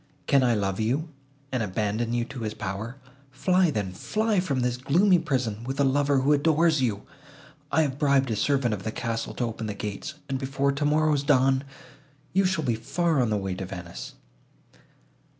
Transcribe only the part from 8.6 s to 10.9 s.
of the castle to open the gates, and, before